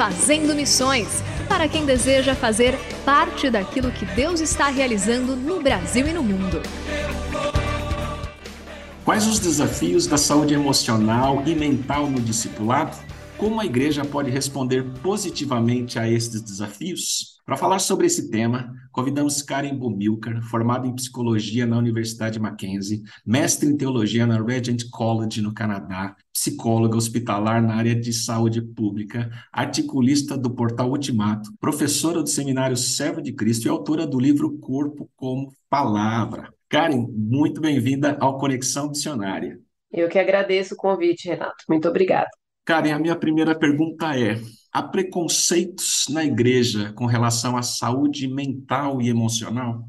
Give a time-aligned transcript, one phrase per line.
[0.00, 6.12] Fazendo Missões para quem deseja fazer parte daquilo que Deus está realizando no Brasil e
[6.14, 6.62] no mundo.
[9.04, 12.96] Quais os desafios da saúde emocional e mental no discipulado?
[13.40, 17.40] Como a igreja pode responder positivamente a esses desafios?
[17.46, 23.66] Para falar sobre esse tema, convidamos Karen Bumilcar, formada em psicologia na Universidade Mackenzie, mestre
[23.66, 30.36] em teologia na Regent College, no Canadá, psicóloga hospitalar na área de saúde pública, articulista
[30.36, 35.50] do portal Ultimato, professora do seminário Servo de Cristo e autora do livro Corpo como
[35.70, 36.52] Palavra.
[36.68, 39.58] Karen, muito bem-vinda ao Conexão Missionária.
[39.90, 41.64] Eu que agradeço o convite, Renato.
[41.66, 42.28] Muito obrigada.
[42.70, 44.36] Karen, a minha primeira pergunta é:
[44.72, 49.88] Há preconceitos na igreja com relação à saúde mental e emocional?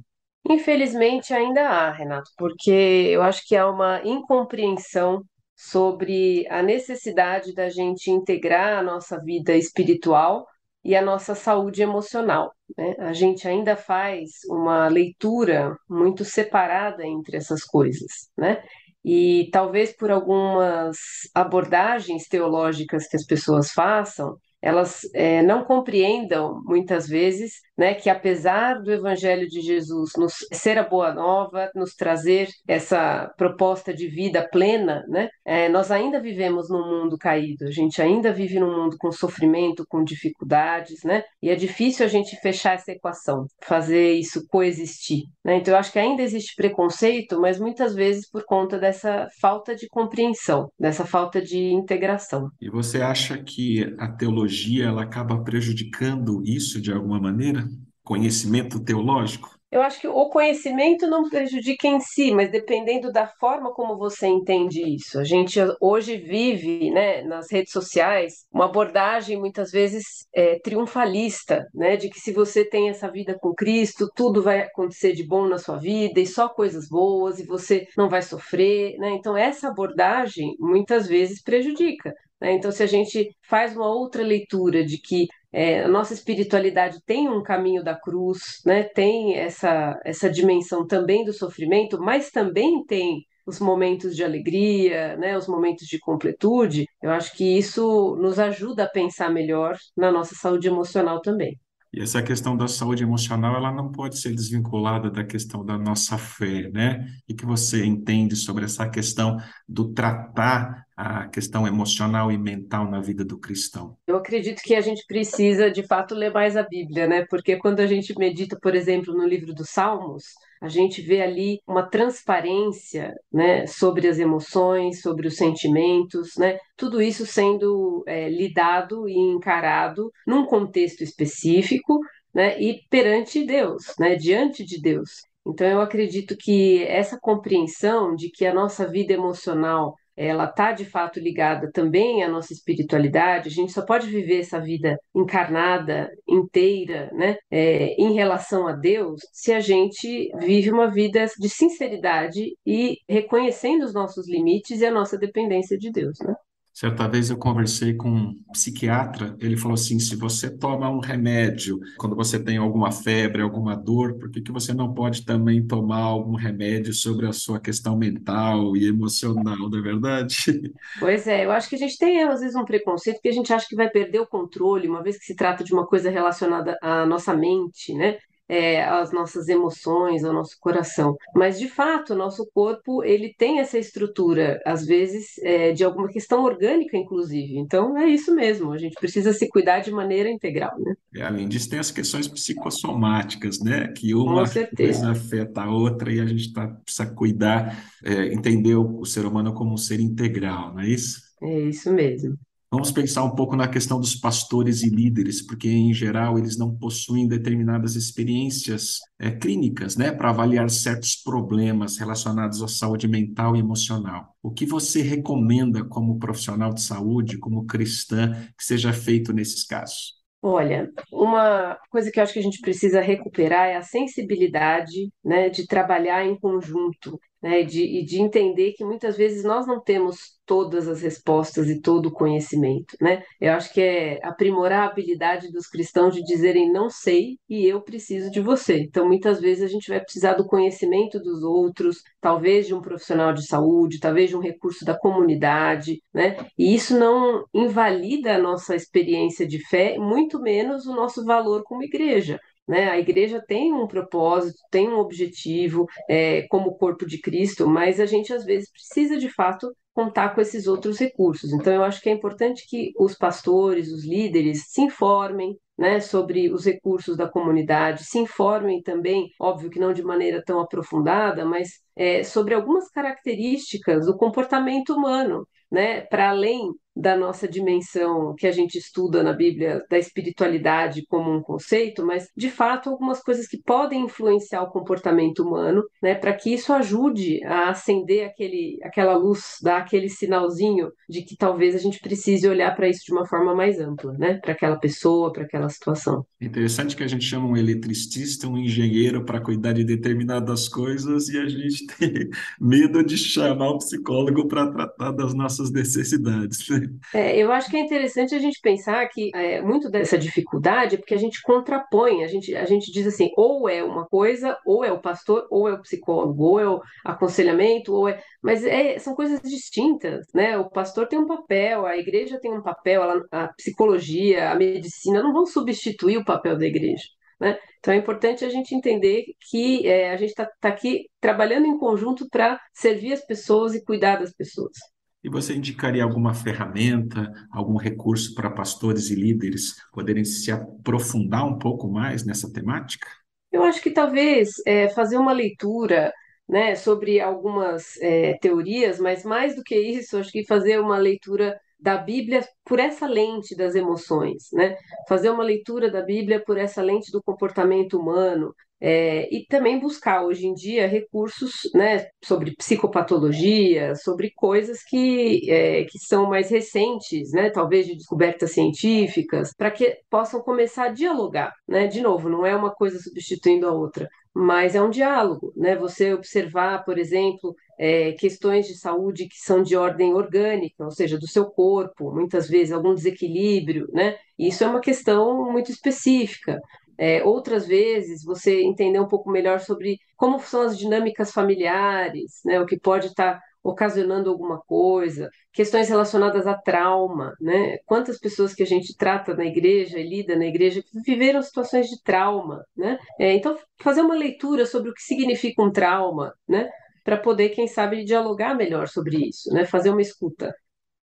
[0.50, 5.22] Infelizmente ainda há, Renato, porque eu acho que há uma incompreensão
[5.56, 10.48] sobre a necessidade da gente integrar a nossa vida espiritual
[10.84, 12.52] e a nossa saúde emocional.
[12.76, 12.96] Né?
[12.98, 18.64] A gente ainda faz uma leitura muito separada entre essas coisas, né?
[19.04, 20.98] E talvez por algumas
[21.34, 28.76] abordagens teológicas que as pessoas façam, elas é, não compreendam muitas vezes né, que apesar
[28.76, 34.48] do Evangelho de Jesus nos ser a boa nova, nos trazer essa proposta de vida
[34.52, 38.98] plena, né, é, nós ainda vivemos num mundo caído, a gente ainda vive num mundo
[39.00, 44.46] com sofrimento, com dificuldades, né, e é difícil a gente fechar essa equação, fazer isso
[44.48, 45.24] coexistir.
[45.44, 45.56] Né?
[45.56, 49.88] Então eu acho que ainda existe preconceito, mas muitas vezes por conta dessa falta de
[49.90, 52.48] compreensão, dessa falta de integração.
[52.62, 57.71] E você acha que a teologia ela acaba prejudicando isso de alguma maneira?
[58.12, 59.50] Conhecimento teológico?
[59.72, 64.28] Eu acho que o conhecimento não prejudica em si, mas dependendo da forma como você
[64.28, 65.18] entende isso.
[65.18, 71.96] A gente hoje vive, né, nas redes sociais, uma abordagem muitas vezes é, triunfalista, né,
[71.96, 75.58] de que se você tem essa vida com Cristo, tudo vai acontecer de bom na
[75.58, 79.12] sua vida e só coisas boas e você não vai sofrer, né?
[79.12, 82.14] Então essa abordagem muitas vezes prejudica.
[82.42, 82.54] Né?
[82.54, 87.30] Então, se a gente faz uma outra leitura de que é, a nossa espiritualidade tem
[87.30, 88.84] um caminho da cruz, né?
[88.84, 95.38] tem essa, essa dimensão também do sofrimento, mas também tem os momentos de alegria, né,
[95.38, 100.36] os momentos de completude, eu acho que isso nos ajuda a pensar melhor na nossa
[100.36, 101.60] saúde emocional também.
[101.94, 106.18] E essa questão da saúde emocional, ela não pode ser desvinculada da questão da nossa
[106.18, 107.06] fé, né?
[107.28, 109.36] E que você entende sobre essa questão
[109.68, 113.98] do tratar a questão emocional e mental na vida do cristão?
[114.06, 117.26] Eu acredito que a gente precisa, de fato, ler mais a Bíblia, né?
[117.28, 120.26] Porque quando a gente medita, por exemplo, no livro dos Salmos,
[120.62, 127.02] a gente vê ali uma transparência né, sobre as emoções, sobre os sentimentos, né, tudo
[127.02, 132.00] isso sendo é, lidado e encarado num contexto específico
[132.32, 135.22] né, e perante Deus, né, diante de Deus.
[135.48, 140.86] Então, eu acredito que essa compreensão de que a nossa vida emocional ela está de
[140.86, 147.10] fato ligada também à nossa espiritualidade, a gente só pode viver essa vida encarnada, inteira,
[147.14, 152.98] né, é, em relação a Deus, se a gente vive uma vida de sinceridade e
[153.10, 156.34] reconhecendo os nossos limites e a nossa dependência de Deus, né?
[156.74, 161.80] Certa vez eu conversei com um psiquiatra, ele falou assim: se você toma um remédio
[161.98, 166.00] quando você tem alguma febre, alguma dor, por que que você não pode também tomar
[166.00, 170.36] algum remédio sobre a sua questão mental e emocional, não é verdade?
[171.00, 173.52] Pois é, eu acho que a gente tem às vezes um preconceito que a gente
[173.54, 176.78] acha que vai perder o controle, uma vez que se trata de uma coisa relacionada
[176.82, 178.18] à nossa mente, né?
[178.52, 181.16] É, as nossas emoções, ao nosso coração.
[181.34, 186.10] Mas, de fato, o nosso corpo ele tem essa estrutura, às vezes, é, de alguma
[186.10, 187.58] questão orgânica, inclusive.
[187.58, 190.78] Então, é isso mesmo, a gente precisa se cuidar de maneira integral.
[190.78, 190.94] Né?
[191.14, 193.88] E, além disso, tem as questões psicossomáticas, né?
[193.88, 199.00] Que uma coisa afeta a outra e a gente tá, precisa cuidar, é, entender o,
[199.00, 201.22] o ser humano como um ser integral, não é isso?
[201.42, 202.38] É isso mesmo.
[202.74, 206.74] Vamos pensar um pouco na questão dos pastores e líderes, porque, em geral, eles não
[206.74, 213.60] possuem determinadas experiências é, clínicas né, para avaliar certos problemas relacionados à saúde mental e
[213.60, 214.34] emocional.
[214.42, 220.22] O que você recomenda como profissional de saúde, como cristã, que seja feito nesses casos?
[220.42, 225.50] Olha, uma coisa que eu acho que a gente precisa recuperar é a sensibilidade, né,
[225.50, 230.40] de trabalhar em conjunto né, de, e de entender que muitas vezes nós não temos
[230.46, 233.24] todas as respostas e todo o conhecimento, né?
[233.40, 237.82] Eu acho que é aprimorar a habilidade dos cristãos de dizerem não sei e eu
[237.82, 238.82] preciso de você.
[238.82, 243.34] Então, muitas vezes a gente vai precisar do conhecimento dos outros, talvez de um profissional
[243.34, 246.36] de saúde, talvez de um recurso da comunidade, né?
[246.58, 251.84] E isso não invalida a nossa experiência de fé, muito menos o nosso valor como
[251.84, 252.38] igreja.
[252.72, 252.90] Né?
[252.90, 258.06] A igreja tem um propósito, tem um objetivo é, como corpo de Cristo, mas a
[258.06, 261.52] gente às vezes precisa de fato contar com esses outros recursos.
[261.52, 266.50] Então, eu acho que é importante que os pastores, os líderes, se informem, né, sobre
[266.50, 271.72] os recursos da comunidade, se informem também, óbvio que não de maneira tão aprofundada, mas
[271.94, 278.52] é, sobre algumas características do comportamento humano, né, para além da nossa dimensão que a
[278.52, 283.62] gente estuda na Bíblia da espiritualidade como um conceito, mas de fato algumas coisas que
[283.62, 289.58] podem influenciar o comportamento humano, né, para que isso ajude a acender aquele, aquela luz,
[289.62, 293.56] dar aquele sinalzinho de que talvez a gente precise olhar para isso de uma forma
[293.56, 296.26] mais ampla, né, para aquela pessoa, para aquela situação.
[296.40, 301.38] Interessante que a gente chama um eletricista, um engenheiro para cuidar de determinadas coisas e
[301.38, 302.30] a gente tem
[302.60, 306.68] medo de chamar o psicólogo para tratar das nossas necessidades.
[306.70, 306.81] Né?
[307.14, 310.98] É, eu acho que é interessante a gente pensar que é, muito dessa dificuldade é
[310.98, 314.84] porque a gente contrapõe, a gente, a gente diz assim, ou é uma coisa, ou
[314.84, 318.22] é o pastor, ou é o psicólogo, ou é o aconselhamento, ou é.
[318.42, 320.58] Mas é, são coisas distintas, né?
[320.58, 325.22] O pastor tem um papel, a igreja tem um papel, a, a psicologia, a medicina
[325.22, 327.06] não vão substituir o papel da igreja.
[327.42, 327.58] Né?
[327.80, 331.78] Então é importante a gente entender que é, a gente está tá aqui trabalhando em
[331.78, 334.78] conjunto para servir as pessoas e cuidar das pessoas.
[335.24, 341.60] E você indicaria alguma ferramenta, algum recurso para pastores e líderes poderem se aprofundar um
[341.60, 343.08] pouco mais nessa temática?
[343.52, 346.12] Eu acho que talvez é, fazer uma leitura
[346.50, 351.60] né, sobre algumas é, teorias, mas mais do que isso, acho que fazer uma leitura
[351.82, 354.78] da Bíblia por essa lente das emoções, né?
[355.08, 360.24] Fazer uma leitura da Bíblia por essa lente do comportamento humano, é, e também buscar
[360.26, 367.32] hoje em dia recursos né, sobre psicopatologia, sobre coisas que, é, que são mais recentes,
[367.32, 371.54] né, talvez de descobertas científicas, para que possam começar a dialogar.
[371.68, 371.86] Né?
[371.86, 375.54] De novo, não é uma coisa substituindo a outra, mas é um diálogo.
[375.56, 375.76] Né?
[375.76, 381.18] Você observar, por exemplo, é, questões de saúde que são de ordem orgânica, ou seja,
[381.18, 384.18] do seu corpo, muitas vezes algum desequilíbrio, né?
[384.38, 386.60] Isso é uma questão muito específica.
[386.98, 392.60] É, outras vezes, você entender um pouco melhor sobre como são as dinâmicas familiares, né,
[392.62, 397.78] o que pode estar ocasionando alguma coisa, questões relacionadas a trauma, né?
[397.86, 402.02] Quantas pessoas que a gente trata na igreja e lida na igreja viveram situações de
[402.02, 402.98] trauma, né?
[403.20, 406.70] É, então, fazer uma leitura sobre o que significa um trauma, né?
[407.04, 409.66] Para poder, quem sabe, dialogar melhor sobre isso, né?
[409.66, 410.54] Fazer uma escuta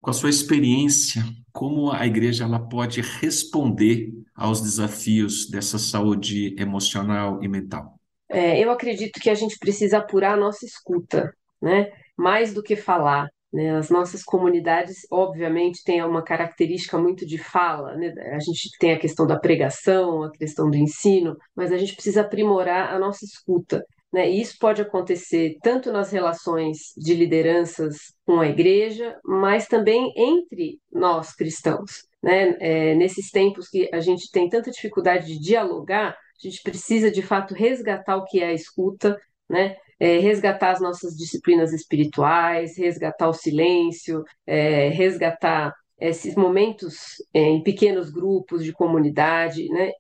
[0.00, 1.22] com a sua experiência,
[1.52, 7.98] como a igreja ela pode responder aos desafios dessa saúde emocional e mental?
[8.28, 11.90] É, eu acredito que a gente precisa apurar a nossa escuta, né?
[12.18, 13.28] Mais do que falar.
[13.52, 13.76] Né?
[13.76, 17.94] As nossas comunidades, obviamente, têm uma característica muito de fala.
[17.96, 18.12] Né?
[18.32, 22.22] A gente tem a questão da pregação, a questão do ensino, mas a gente precisa
[22.22, 23.84] aprimorar a nossa escuta.
[24.12, 24.30] Né?
[24.30, 30.78] E isso pode acontecer tanto nas relações de lideranças com a igreja, mas também entre
[30.90, 32.06] nós cristãos.
[32.22, 32.56] Né?
[32.60, 37.22] É, nesses tempos que a gente tem tanta dificuldade de dialogar, a gente precisa de
[37.22, 39.16] fato resgatar o que é a escuta,
[39.48, 39.76] né?
[39.98, 47.62] É, resgatar as nossas disciplinas espirituais, resgatar o silêncio, é, resgatar esses momentos é, em
[47.62, 49.90] pequenos grupos de comunidade, né?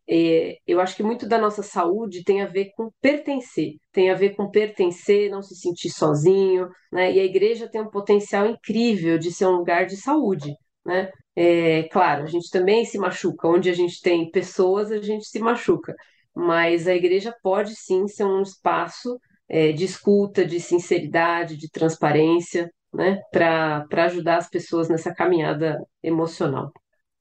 [0.66, 4.36] eu acho que muito da nossa saúde tem a ver com pertencer, tem a ver
[4.36, 7.12] com pertencer, não se sentir sozinho, né?
[7.12, 10.52] E a igreja tem um potencial incrível de ser um lugar de saúde,
[10.86, 11.10] né?
[11.34, 15.38] É, claro, a gente também se machuca, onde a gente tem pessoas, a gente se
[15.40, 15.94] machuca,
[16.34, 22.70] mas a igreja pode sim ser um espaço é, de escuta, de sinceridade, de transparência,
[22.92, 26.72] né, para ajudar as pessoas nessa caminhada emocional.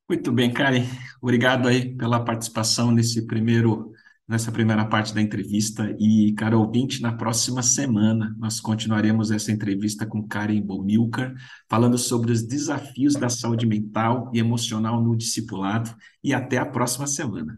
[0.09, 0.85] Muito bem, Karen.
[1.21, 3.91] Obrigado aí pela participação nesse primeiro,
[4.25, 5.93] nessa primeira parte da entrevista.
[5.99, 11.33] E, cara ouvinte, na próxima semana nós continuaremos essa entrevista com Karen Bonilker,
[11.69, 15.93] falando sobre os desafios da saúde mental e emocional no discipulado.
[16.23, 17.57] E até a próxima semana.